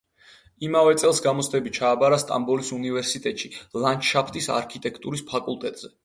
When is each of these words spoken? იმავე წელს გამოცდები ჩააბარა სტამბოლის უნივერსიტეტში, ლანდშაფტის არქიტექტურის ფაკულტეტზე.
იმავე 0.67 0.93
წელს 1.01 1.17
გამოცდები 1.25 1.73
ჩააბარა 1.77 2.17
სტამბოლის 2.23 2.71
უნივერსიტეტში, 2.77 3.51
ლანდშაფტის 3.83 4.49
არქიტექტურის 4.55 5.23
ფაკულტეტზე. 5.33 5.91